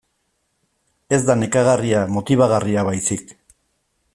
Ez 1.17 1.19
da 1.27 1.35
nekagarria, 1.41 2.01
motibagarria 2.17 2.87
baizik. 2.89 3.35